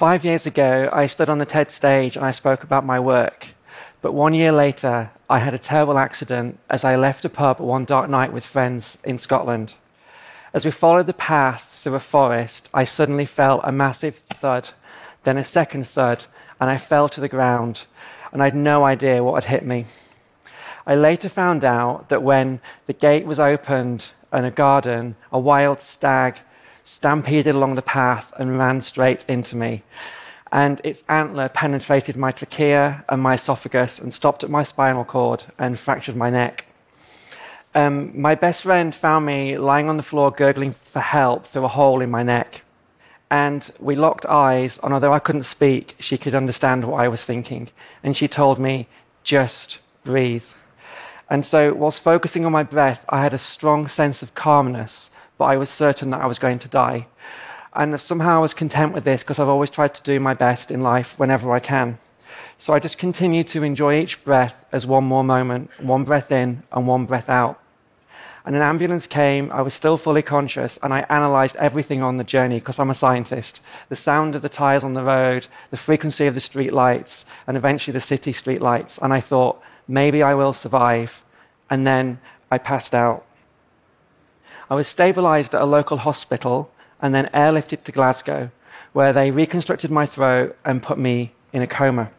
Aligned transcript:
Five 0.00 0.24
years 0.24 0.46
ago, 0.46 0.88
I 0.90 1.04
stood 1.04 1.28
on 1.28 1.36
the 1.36 1.44
TED 1.44 1.70
stage 1.70 2.16
and 2.16 2.24
I 2.24 2.30
spoke 2.30 2.62
about 2.62 2.86
my 2.86 2.98
work. 2.98 3.48
But 4.00 4.14
one 4.14 4.32
year 4.32 4.50
later, 4.50 5.10
I 5.28 5.40
had 5.40 5.52
a 5.52 5.58
terrible 5.58 5.98
accident 5.98 6.58
as 6.70 6.84
I 6.84 6.96
left 6.96 7.26
a 7.26 7.28
pub 7.28 7.60
one 7.60 7.84
dark 7.84 8.08
night 8.08 8.32
with 8.32 8.46
friends 8.46 8.96
in 9.04 9.18
Scotland. 9.18 9.74
As 10.54 10.64
we 10.64 10.70
followed 10.70 11.06
the 11.06 11.12
path 11.12 11.74
through 11.76 11.96
a 11.96 12.00
forest, 12.00 12.70
I 12.72 12.84
suddenly 12.84 13.26
felt 13.26 13.60
a 13.62 13.72
massive 13.72 14.14
thud, 14.14 14.70
then 15.24 15.36
a 15.36 15.44
second 15.44 15.86
thud, 15.86 16.24
and 16.58 16.70
I 16.70 16.78
fell 16.78 17.10
to 17.10 17.20
the 17.20 17.28
ground, 17.28 17.84
and 18.32 18.40
I 18.40 18.46
had 18.46 18.56
no 18.56 18.86
idea 18.86 19.22
what 19.22 19.44
had 19.44 19.50
hit 19.50 19.66
me. 19.66 19.84
I 20.86 20.94
later 20.94 21.28
found 21.28 21.62
out 21.62 22.08
that 22.08 22.22
when 22.22 22.60
the 22.86 22.94
gate 22.94 23.26
was 23.26 23.38
opened 23.38 24.12
in 24.32 24.46
a 24.46 24.50
garden, 24.50 25.16
a 25.30 25.38
wild 25.38 25.78
stag 25.78 26.38
stampeded 26.84 27.54
along 27.54 27.74
the 27.74 27.82
path 27.82 28.32
and 28.38 28.58
ran 28.58 28.80
straight 28.80 29.24
into 29.28 29.56
me 29.56 29.82
and 30.52 30.80
its 30.82 31.04
antler 31.08 31.48
penetrated 31.48 32.16
my 32.16 32.32
trachea 32.32 33.04
and 33.08 33.22
my 33.22 33.34
esophagus 33.34 33.98
and 33.98 34.12
stopped 34.12 34.42
at 34.42 34.50
my 34.50 34.62
spinal 34.62 35.04
cord 35.04 35.44
and 35.58 35.78
fractured 35.78 36.16
my 36.16 36.30
neck. 36.30 36.64
Um, 37.74 38.20
my 38.20 38.34
best 38.34 38.62
friend 38.62 38.92
found 38.92 39.26
me 39.26 39.56
lying 39.56 39.88
on 39.88 39.96
the 39.96 40.02
floor 40.02 40.32
gurgling 40.32 40.72
for 40.72 41.00
help 41.00 41.46
through 41.46 41.64
a 41.64 41.68
hole 41.68 42.00
in 42.00 42.10
my 42.10 42.24
neck. 42.24 42.62
And 43.30 43.70
we 43.78 43.94
locked 43.94 44.26
eyes, 44.26 44.80
and 44.82 44.92
although 44.92 45.14
I 45.14 45.20
couldn't 45.20 45.44
speak, 45.44 45.94
she 46.00 46.18
could 46.18 46.34
understand 46.34 46.84
what 46.84 47.00
I 47.00 47.06
was 47.06 47.24
thinking. 47.24 47.68
And 48.02 48.16
she 48.16 48.26
told 48.26 48.58
me, 48.58 48.88
just 49.22 49.78
breathe. 50.02 50.46
And 51.28 51.46
so, 51.46 51.72
whilst 51.72 52.02
focusing 52.02 52.44
on 52.44 52.50
my 52.50 52.64
breath, 52.64 53.04
I 53.08 53.22
had 53.22 53.32
a 53.32 53.38
strong 53.38 53.86
sense 53.86 54.20
of 54.20 54.34
calmness, 54.34 55.12
but 55.40 55.46
I 55.46 55.56
was 55.56 55.70
certain 55.70 56.10
that 56.10 56.20
I 56.20 56.26
was 56.26 56.38
going 56.38 56.58
to 56.58 56.68
die. 56.68 57.06
And 57.72 57.98
somehow 57.98 58.36
I 58.36 58.40
was 58.40 58.52
content 58.52 58.92
with 58.92 59.04
this 59.04 59.22
because 59.22 59.38
I've 59.38 59.48
always 59.48 59.70
tried 59.70 59.94
to 59.94 60.02
do 60.02 60.20
my 60.20 60.34
best 60.34 60.70
in 60.70 60.82
life 60.82 61.18
whenever 61.18 61.50
I 61.50 61.60
can. 61.60 61.96
So 62.58 62.74
I 62.74 62.78
just 62.78 62.98
continued 62.98 63.46
to 63.46 63.62
enjoy 63.62 64.00
each 64.00 64.22
breath 64.22 64.66
as 64.70 64.86
one 64.86 65.04
more 65.04 65.24
moment, 65.24 65.70
one 65.80 66.04
breath 66.04 66.30
in 66.30 66.62
and 66.72 66.86
one 66.86 67.06
breath 67.06 67.30
out. 67.30 67.58
And 68.44 68.54
an 68.54 68.60
ambulance 68.60 69.06
came, 69.06 69.50
I 69.50 69.62
was 69.62 69.72
still 69.72 69.96
fully 69.96 70.20
conscious, 70.20 70.78
and 70.82 70.92
I 70.92 71.06
analyzed 71.08 71.56
everything 71.56 72.02
on 72.02 72.18
the 72.18 72.24
journey 72.24 72.58
because 72.58 72.78
I'm 72.78 72.90
a 72.90 72.94
scientist. 72.94 73.62
The 73.88 73.96
sound 73.96 74.34
of 74.34 74.42
the 74.42 74.50
tires 74.50 74.84
on 74.84 74.92
the 74.92 75.02
road, 75.02 75.46
the 75.70 75.78
frequency 75.78 76.26
of 76.26 76.34
the 76.34 76.40
street 76.40 76.74
lights, 76.74 77.24
and 77.46 77.56
eventually 77.56 77.94
the 77.94 78.00
city 78.00 78.32
street 78.32 78.60
lights. 78.60 78.98
And 78.98 79.10
I 79.10 79.20
thought, 79.20 79.62
maybe 79.88 80.22
I 80.22 80.34
will 80.34 80.52
survive. 80.52 81.24
And 81.70 81.86
then 81.86 82.20
I 82.50 82.58
passed 82.58 82.94
out. 82.94 83.24
I 84.70 84.76
was 84.76 84.86
stabilized 84.86 85.54
at 85.54 85.60
a 85.60 85.66
local 85.66 85.96
hospital 85.96 86.70
and 87.02 87.12
then 87.12 87.28
airlifted 87.34 87.82
to 87.84 87.92
Glasgow, 87.92 88.50
where 88.92 89.12
they 89.12 89.32
reconstructed 89.32 89.90
my 89.90 90.06
throat 90.06 90.56
and 90.64 90.80
put 90.80 90.96
me 90.96 91.32
in 91.52 91.60
a 91.60 91.66
coma. 91.66 92.10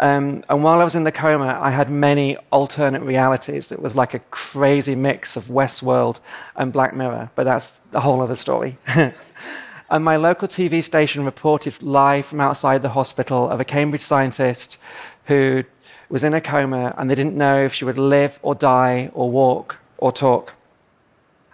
Um, 0.00 0.44
and 0.48 0.64
while 0.64 0.80
I 0.80 0.84
was 0.84 0.96
in 0.96 1.04
the 1.04 1.12
coma, 1.12 1.58
I 1.60 1.70
had 1.70 1.88
many 1.88 2.36
alternate 2.50 3.02
realities. 3.02 3.70
It 3.70 3.80
was 3.80 3.94
like 3.94 4.14
a 4.14 4.18
crazy 4.30 4.96
mix 4.96 5.36
of 5.36 5.44
Westworld 5.46 6.18
and 6.56 6.72
Black 6.72 6.96
Mirror, 6.96 7.30
but 7.36 7.44
that's 7.44 7.80
a 7.92 8.00
whole 8.00 8.20
other 8.22 8.36
story. 8.36 8.76
and 9.90 10.04
my 10.04 10.16
local 10.16 10.48
TV 10.48 10.82
station 10.82 11.24
reported 11.24 11.80
live 11.80 12.26
from 12.26 12.40
outside 12.40 12.82
the 12.82 12.88
hospital 12.88 13.48
of 13.48 13.60
a 13.60 13.64
Cambridge 13.64 14.02
scientist 14.02 14.78
who 15.26 15.62
was 16.08 16.24
in 16.24 16.34
a 16.34 16.40
coma 16.40 16.94
and 16.98 17.08
they 17.08 17.14
didn't 17.14 17.36
know 17.36 17.64
if 17.64 17.72
she 17.72 17.84
would 17.84 17.98
live 17.98 18.40
or 18.42 18.54
die 18.54 19.10
or 19.14 19.30
walk 19.30 19.78
or 19.98 20.10
talk. 20.10 20.54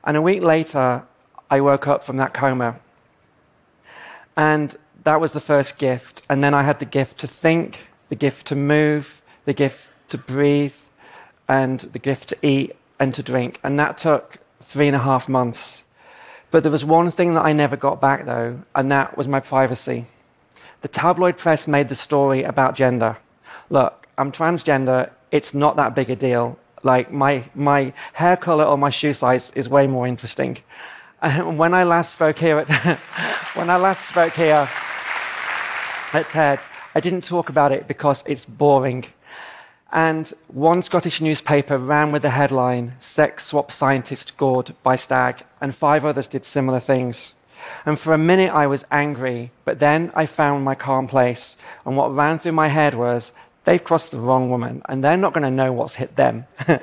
And 0.05 0.17
a 0.17 0.23
week 0.23 0.43
later, 0.43 1.03
I 1.51 1.61
woke 1.61 1.89
up 1.89 2.03
from 2.03 2.19
that 2.19 2.35
coma. 2.35 2.79
And 4.37 4.77
that 5.05 5.21
was 5.21 5.33
the 5.33 5.41
first 5.41 5.79
gift. 5.79 6.23
And 6.29 6.45
then 6.45 6.55
I 6.55 6.63
had 6.63 6.79
the 6.79 6.85
gift 6.85 7.19
to 7.19 7.27
think, 7.27 7.89
the 8.09 8.17
gift 8.17 8.47
to 8.49 8.57
move, 8.57 9.23
the 9.45 9.53
gift 9.53 9.91
to 10.09 10.19
breathe, 10.19 10.77
and 11.49 11.81
the 11.81 11.99
gift 11.99 12.29
to 12.31 12.37
eat 12.47 12.77
and 12.99 13.15
to 13.15 13.23
drink. 13.23 13.61
And 13.63 13.79
that 13.79 13.99
took 13.99 14.39
three 14.61 14.87
and 14.87 14.97
a 14.97 15.01
half 15.01 15.29
months. 15.29 15.85
But 16.51 16.63
there 16.63 16.73
was 16.73 16.85
one 16.85 17.11
thing 17.11 17.35
that 17.35 17.45
I 17.45 17.53
never 17.53 17.77
got 17.77 18.01
back, 18.01 18.27
though, 18.27 18.63
and 18.75 18.91
that 18.93 19.17
was 19.17 19.27
my 19.27 19.41
privacy. 19.41 20.07
The 20.83 20.89
tabloid 20.89 21.37
press 21.37 21.67
made 21.67 21.89
the 21.89 21.95
story 21.95 22.45
about 22.45 22.77
gender. 22.77 23.17
Look, 23.71 24.07
I'm 24.17 24.31
transgender, 24.31 25.11
it's 25.33 25.55
not 25.55 25.77
that 25.77 25.95
big 25.95 26.11
a 26.11 26.17
deal. 26.17 26.59
Like, 26.85 27.13
my, 27.13 27.45
my 27.55 27.93
hair 28.13 28.37
color 28.37 28.65
or 28.65 28.79
my 28.79 28.91
shoe 28.91 29.13
size 29.13 29.51
is 29.57 29.69
way 29.69 29.87
more 29.87 30.07
interesting. 30.07 30.59
And 31.21 31.59
when 31.63 31.75
I 31.75 31.83
last 31.83 32.13
spoke 32.13 32.39
here 32.39 32.59
at, 32.59 32.69
when 33.57 33.71
I 33.71 33.77
last 33.77 34.09
spoke 34.09 34.35
here 34.35 34.69
at 36.13 36.29
TED, 36.29 36.61
I 36.95 37.01
didn't 37.01 37.25
talk 37.25 37.49
about 37.49 37.73
it 37.73 37.89
because 37.89 38.23
it's 38.27 38.45
boring. 38.45 39.07
And 39.91 40.33
one 40.49 40.83
Scottish 40.83 41.21
newspaper 41.21 41.79
ran 41.79 42.13
with 42.13 42.23
the 42.23 42.31
headline, 42.31 42.95
Sex 42.99 43.47
Swap 43.47 43.71
Scientist 43.71 44.37
Gored 44.37 44.75
by 44.83 44.97
Stag, 44.97 45.45
and 45.61 45.75
five 45.75 46.05
others 46.05 46.27
did 46.27 46.45
similar 46.45 46.81
things. 46.81 47.35
And 47.87 47.99
for 47.99 48.13
a 48.13 48.19
minute 48.19 48.53
I 48.53 48.67
was 48.67 48.85
angry, 48.91 49.51
but 49.65 49.79
then 49.79 50.11
I 50.15 50.27
found 50.27 50.65
my 50.65 50.75
calm 50.75 51.07
place. 51.07 51.57
And 51.87 51.97
what 51.97 52.15
ran 52.15 52.39
through 52.39 52.53
my 52.53 52.69
head 52.69 52.95
was, 52.95 53.33
they've 53.65 53.83
crossed 53.83 54.11
the 54.11 54.19
wrong 54.19 54.51
woman, 54.51 54.83
and 54.89 55.03
they're 55.03 55.17
not 55.17 55.33
going 55.33 55.45
to 55.45 55.51
know 55.51 55.73
what's 55.73 55.97
hit 55.97 56.17
them. 56.17 56.47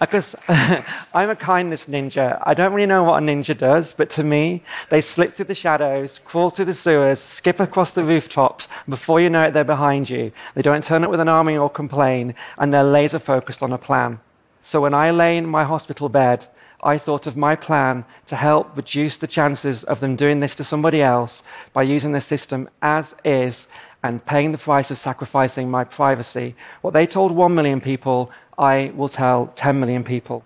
because 0.00 0.36
I'm 0.48 1.30
a 1.30 1.36
kindness 1.36 1.86
ninja. 1.86 2.42
I 2.44 2.54
don't 2.54 2.72
really 2.72 2.86
know 2.86 3.04
what 3.04 3.22
a 3.22 3.26
ninja 3.26 3.56
does, 3.56 3.92
but 3.92 4.10
to 4.10 4.22
me, 4.22 4.62
they 4.90 5.00
slip 5.00 5.32
through 5.32 5.46
the 5.46 5.54
shadows, 5.54 6.18
crawl 6.24 6.50
through 6.50 6.66
the 6.66 6.74
sewers, 6.74 7.20
skip 7.20 7.60
across 7.60 7.92
the 7.92 8.04
rooftops. 8.04 8.68
And 8.84 8.90
before 8.90 9.20
you 9.20 9.30
know 9.30 9.44
it, 9.44 9.52
they're 9.52 9.64
behind 9.64 10.10
you. 10.10 10.32
They 10.54 10.62
don't 10.62 10.84
turn 10.84 11.04
up 11.04 11.10
with 11.10 11.20
an 11.20 11.28
army 11.28 11.56
or 11.56 11.70
complain, 11.70 12.34
and 12.58 12.72
they're 12.72 12.84
laser 12.84 13.18
focused 13.18 13.62
on 13.62 13.72
a 13.72 13.78
plan. 13.78 14.20
So 14.62 14.80
when 14.80 14.94
I 14.94 15.10
lay 15.10 15.36
in 15.36 15.46
my 15.46 15.64
hospital 15.64 16.08
bed, 16.08 16.46
I 16.82 16.98
thought 16.98 17.26
of 17.26 17.36
my 17.36 17.56
plan 17.56 18.04
to 18.26 18.36
help 18.36 18.76
reduce 18.76 19.18
the 19.18 19.26
chances 19.26 19.84
of 19.84 20.00
them 20.00 20.16
doing 20.16 20.40
this 20.40 20.54
to 20.56 20.64
somebody 20.64 21.02
else 21.02 21.42
by 21.72 21.82
using 21.82 22.12
the 22.12 22.20
system 22.20 22.68
as 22.82 23.14
is 23.24 23.68
and 24.02 24.24
paying 24.24 24.52
the 24.52 24.58
price 24.58 24.90
of 24.90 24.98
sacrificing 24.98 25.70
my 25.70 25.84
privacy. 25.84 26.54
What 26.82 26.92
they 26.94 27.06
told 27.06 27.32
1 27.32 27.54
million 27.54 27.80
people, 27.80 28.30
I 28.58 28.92
will 28.94 29.08
tell 29.08 29.52
10 29.56 29.80
million 29.80 30.04
people. 30.04 30.44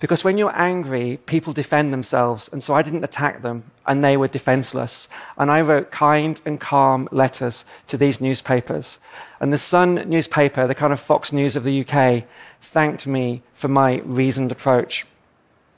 Because 0.00 0.22
when 0.22 0.38
you're 0.38 0.56
angry, 0.56 1.18
people 1.26 1.52
defend 1.52 1.92
themselves. 1.92 2.48
And 2.52 2.62
so 2.62 2.74
I 2.74 2.82
didn't 2.82 3.04
attack 3.04 3.42
them, 3.42 3.64
and 3.86 4.02
they 4.02 4.16
were 4.16 4.28
defenseless. 4.28 5.08
And 5.36 5.50
I 5.50 5.60
wrote 5.60 5.90
kind 5.90 6.40
and 6.44 6.60
calm 6.60 7.08
letters 7.10 7.64
to 7.88 7.96
these 7.96 8.20
newspapers. 8.20 8.98
And 9.40 9.52
the 9.52 9.58
Sun 9.58 10.08
newspaper, 10.08 10.66
the 10.66 10.74
kind 10.74 10.92
of 10.92 11.00
Fox 11.00 11.32
News 11.32 11.56
of 11.56 11.64
the 11.64 11.84
UK, 11.84 12.24
thanked 12.60 13.06
me 13.06 13.42
for 13.54 13.68
my 13.68 13.96
reasoned 14.04 14.52
approach. 14.52 15.04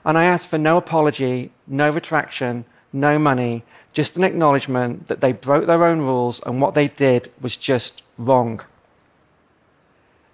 And 0.05 0.17
I 0.17 0.25
asked 0.25 0.49
for 0.49 0.59
no 0.59 0.77
apology, 0.77 1.51
no 1.67 1.91
retraction, 1.91 2.65
no 2.93 3.19
money, 3.19 3.65
just 3.93 4.17
an 4.17 4.25
acknowledgement 4.25 5.09
that 5.09 5.21
they 5.21 5.33
broke 5.33 5.67
their 5.67 5.85
own 5.85 6.01
rules 6.01 6.41
and 6.45 6.61
what 6.61 6.75
they 6.75 6.89
did 6.89 7.31
was 7.41 7.57
just 7.57 8.03
wrong. 8.17 8.63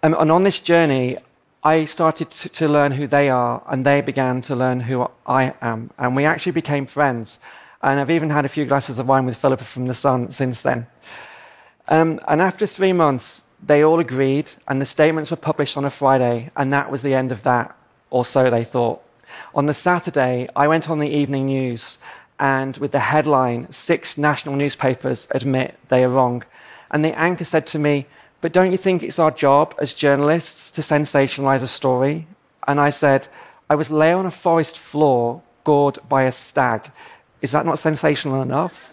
And, 0.02 0.14
and 0.14 0.30
on 0.30 0.44
this 0.44 0.60
journey, 0.60 1.18
I 1.64 1.84
started 1.86 2.30
to, 2.30 2.48
to, 2.48 2.68
learn 2.68 2.92
who 2.92 3.08
they 3.08 3.28
are, 3.28 3.60
and 3.66 3.84
they 3.84 4.00
began 4.00 4.40
to 4.42 4.54
learn 4.54 4.78
who 4.78 5.08
I 5.26 5.54
am. 5.60 5.90
And 5.98 6.14
we 6.14 6.24
actually 6.24 6.52
became 6.52 6.86
friends. 6.86 7.40
And 7.82 7.98
I've 7.98 8.10
even 8.10 8.30
had 8.30 8.44
a 8.44 8.48
few 8.48 8.66
glasses 8.66 9.00
of 9.00 9.08
wine 9.08 9.26
with 9.26 9.36
Philippa 9.36 9.64
from 9.64 9.86
the 9.86 9.94
Sun 9.94 10.30
since 10.30 10.62
then. 10.62 10.86
Um, 11.88 12.20
and 12.28 12.40
after 12.40 12.66
three 12.66 12.92
months, 12.92 13.42
they 13.60 13.82
all 13.82 13.98
agreed, 13.98 14.50
and 14.68 14.80
the 14.80 14.86
statements 14.86 15.30
were 15.30 15.36
published 15.36 15.76
on 15.76 15.84
a 15.84 15.90
Friday, 15.90 16.50
and 16.56 16.72
that 16.72 16.90
was 16.90 17.02
the 17.02 17.14
end 17.14 17.32
of 17.32 17.42
that, 17.42 17.76
or 18.10 18.24
so 18.24 18.48
they 18.48 18.64
thought. 18.64 19.02
On 19.54 19.66
the 19.66 19.74
Saturday, 19.74 20.48
I 20.54 20.68
went 20.68 20.90
on 20.90 20.98
the 20.98 21.08
evening 21.08 21.46
news, 21.46 21.98
and 22.38 22.76
with 22.78 22.92
the 22.92 23.00
headline, 23.00 23.70
Six 23.70 24.18
national 24.18 24.56
newspapers 24.56 25.28
admit 25.30 25.78
they 25.88 26.04
are 26.04 26.08
wrong. 26.08 26.44
And 26.90 27.04
the 27.04 27.18
anchor 27.18 27.44
said 27.44 27.66
to 27.68 27.78
me, 27.78 28.06
But 28.40 28.52
don't 28.52 28.72
you 28.72 28.78
think 28.78 29.02
it's 29.02 29.18
our 29.18 29.30
job 29.30 29.74
as 29.80 29.94
journalists 29.94 30.70
to 30.72 30.80
sensationalize 30.80 31.62
a 31.62 31.66
story? 31.66 32.26
And 32.66 32.80
I 32.80 32.90
said, 32.90 33.28
I 33.68 33.74
was 33.74 33.90
lay 33.90 34.12
on 34.12 34.26
a 34.26 34.30
forest 34.30 34.78
floor 34.78 35.42
gored 35.64 35.98
by 36.08 36.24
a 36.24 36.32
stag. 36.32 36.90
Is 37.42 37.52
that 37.52 37.66
not 37.66 37.78
sensational 37.78 38.42
enough? 38.42 38.92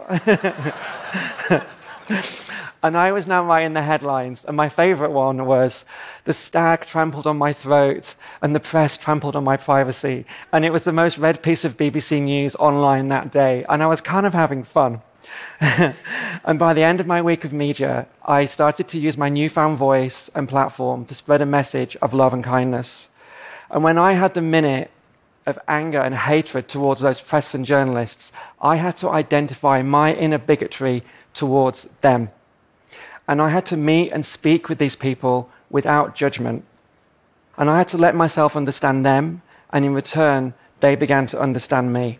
And 2.83 2.97
I 2.97 3.13
was 3.13 3.27
now 3.27 3.45
writing 3.45 3.71
the 3.71 3.81
headlines, 3.81 4.43
and 4.43 4.57
my 4.57 4.67
favorite 4.67 5.11
one 5.11 5.45
was 5.45 5.85
The 6.25 6.33
stag 6.33 6.85
trampled 6.85 7.25
on 7.25 7.37
my 7.37 7.53
throat, 7.53 8.15
and 8.41 8.53
the 8.53 8.59
press 8.59 8.97
trampled 8.97 9.37
on 9.37 9.45
my 9.45 9.55
privacy. 9.55 10.25
And 10.51 10.65
it 10.65 10.73
was 10.73 10.83
the 10.83 10.91
most 10.91 11.17
read 11.17 11.41
piece 11.41 11.63
of 11.63 11.77
BBC 11.77 12.21
News 12.21 12.57
online 12.57 13.07
that 13.07 13.31
day, 13.31 13.63
and 13.69 13.81
I 13.81 13.87
was 13.87 14.01
kind 14.01 14.25
of 14.25 14.33
having 14.33 14.63
fun. 14.63 15.01
and 15.61 16.59
by 16.59 16.73
the 16.73 16.83
end 16.83 16.99
of 16.99 17.07
my 17.07 17.21
week 17.21 17.45
of 17.45 17.53
media, 17.53 18.05
I 18.25 18.43
started 18.43 18.89
to 18.89 18.99
use 18.99 19.15
my 19.15 19.29
newfound 19.29 19.77
voice 19.77 20.29
and 20.35 20.49
platform 20.49 21.05
to 21.05 21.15
spread 21.15 21.41
a 21.41 21.45
message 21.45 21.95
of 22.01 22.13
love 22.13 22.33
and 22.33 22.43
kindness. 22.43 23.07
And 23.71 23.81
when 23.81 23.97
I 23.97 24.11
had 24.11 24.33
the 24.33 24.41
minute 24.41 24.91
of 25.45 25.57
anger 25.69 26.01
and 26.01 26.15
hatred 26.15 26.67
towards 26.67 26.99
those 26.99 27.21
press 27.21 27.53
and 27.53 27.65
journalists, 27.65 28.33
I 28.61 28.75
had 28.75 28.97
to 28.97 29.09
identify 29.09 29.81
my 29.81 30.13
inner 30.13 30.37
bigotry 30.37 31.03
towards 31.33 31.85
them. 32.01 32.29
And 33.27 33.41
I 33.41 33.49
had 33.49 33.65
to 33.67 33.77
meet 33.77 34.11
and 34.11 34.25
speak 34.25 34.69
with 34.69 34.77
these 34.77 34.95
people 34.95 35.49
without 35.69 36.15
judgment. 36.15 36.65
And 37.57 37.69
I 37.69 37.77
had 37.77 37.87
to 37.89 37.97
let 37.97 38.15
myself 38.15 38.55
understand 38.55 39.05
them, 39.05 39.41
and 39.71 39.85
in 39.85 39.93
return, 39.93 40.53
they 40.79 40.95
began 40.95 41.27
to 41.27 41.39
understand 41.39 41.93
me. 41.93 42.19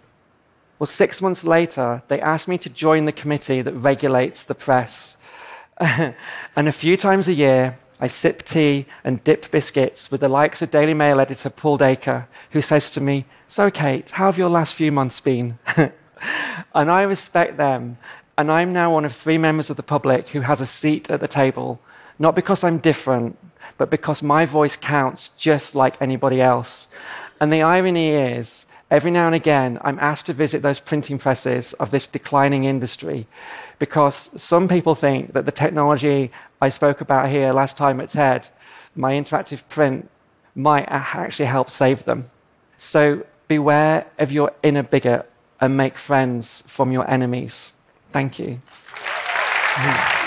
Well, 0.80 0.88
six 0.88 1.22
months 1.22 1.44
later, 1.44 2.04
they 2.08 2.20
asked 2.20 2.48
me 2.48 2.58
to 2.60 2.70
join 2.70 3.06
the 3.06 3.12
committee 3.12 3.62
that 3.62 3.74
regulates 3.74 4.44
the 4.44 4.56
press. 4.56 5.18
and 5.80 6.16
a 6.56 6.72
few 6.72 6.98
times 6.98 7.28
a 7.28 7.34
year, 7.34 7.78
I 8.00 8.08
sip 8.08 8.44
tea 8.44 8.86
and 9.04 9.24
dip 9.24 9.50
biscuits 9.50 10.12
with 10.12 10.22
the 10.22 10.28
likes 10.28 10.62
of 10.62 10.72
Daily 10.72 10.94
Mail 10.94 11.20
editor 11.20 11.50
Paul 11.50 11.78
Dacre, 11.78 12.28
who 12.52 12.62
says 12.62 12.90
to 12.92 13.02
me, 13.02 13.26
So, 13.48 13.72
Kate, 13.72 14.10
how 14.12 14.26
have 14.26 14.38
your 14.38 14.50
last 14.50 14.76
few 14.76 14.92
months 14.92 15.20
been? 15.22 15.58
and 15.78 16.92
I 16.92 17.04
respect 17.04 17.58
them. 17.58 17.98
And 18.38 18.52
I'm 18.52 18.74
now 18.74 18.94
one 18.94 19.06
of 19.06 19.16
three 19.16 19.38
members 19.38 19.70
of 19.70 19.78
the 19.78 19.84
public 19.84 20.30
who 20.30 20.42
has 20.42 20.60
a 20.60 20.66
seat 20.66 21.10
at 21.10 21.20
the 21.20 21.28
table, 21.28 21.80
not 22.18 22.36
because 22.36 22.64
I'm 22.64 22.80
different, 22.80 23.38
but 23.78 23.90
because 23.90 24.24
my 24.24 24.46
voice 24.46 24.76
counts 24.76 25.30
just 25.30 25.76
like 25.76 26.02
anybody 26.02 26.42
else. 26.42 26.88
And 27.40 27.54
the 27.54 27.62
irony 27.62 28.10
is, 28.10 28.66
every 28.90 29.12
now 29.12 29.28
and 29.28 29.36
again, 29.36 29.78
I'm 29.82 30.00
asked 30.00 30.26
to 30.28 30.34
visit 30.34 30.62
those 30.62 30.80
printing 30.80 31.20
presses 31.20 31.74
of 31.74 31.92
this 31.92 32.08
declining 32.08 32.64
industry 32.64 33.28
because 33.78 34.30
some 34.42 34.68
people 34.68 34.96
think 34.96 35.34
that 35.34 35.46
the 35.46 35.52
technology 35.52 36.32
I 36.62 36.70
spoke 36.70 37.02
about 37.02 37.30
here 37.30 37.52
last 37.52 37.78
time 37.78 38.00
at 38.00 38.10
TED, 38.10 38.48
my 38.96 39.14
interactive 39.14 39.68
print, 39.70 40.10
might 40.56 40.86
actually 40.88 41.46
help 41.46 41.70
save 41.70 42.06
them. 42.06 42.30
So 42.78 43.26
beware 43.48 44.06
of 44.18 44.32
your 44.32 44.52
inner 44.64 44.84
bigot 44.84 45.30
and 45.60 45.78
make 45.78 45.98
friends 45.98 46.64
from 46.68 46.92
your 46.92 47.10
enemies. 47.10 47.74
Thank 48.14 48.38
you. 48.38 48.62
Mm-hmm. 49.76 50.23